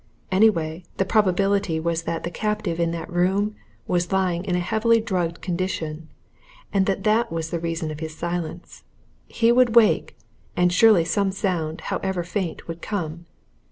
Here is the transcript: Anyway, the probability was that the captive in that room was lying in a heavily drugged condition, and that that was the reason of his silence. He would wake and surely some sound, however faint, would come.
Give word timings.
Anyway, 0.31 0.83
the 0.97 1.05
probability 1.05 1.79
was 1.79 2.01
that 2.05 2.23
the 2.23 2.31
captive 2.31 2.79
in 2.79 2.89
that 2.89 3.07
room 3.07 3.55
was 3.85 4.11
lying 4.11 4.43
in 4.45 4.55
a 4.55 4.59
heavily 4.59 4.99
drugged 4.99 5.41
condition, 5.43 6.09
and 6.73 6.87
that 6.87 7.03
that 7.03 7.31
was 7.31 7.51
the 7.51 7.59
reason 7.59 7.91
of 7.91 7.99
his 7.99 8.17
silence. 8.17 8.81
He 9.27 9.51
would 9.51 9.75
wake 9.75 10.17
and 10.57 10.73
surely 10.73 11.05
some 11.05 11.31
sound, 11.31 11.81
however 11.81 12.23
faint, 12.23 12.67
would 12.67 12.81
come. 12.81 13.27